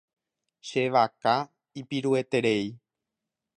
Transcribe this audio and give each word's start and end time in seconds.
Che 0.67 0.83
vaka 0.93 1.35
ipirueterei. 1.81 2.65